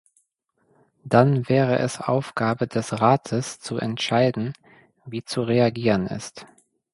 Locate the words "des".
2.67-2.99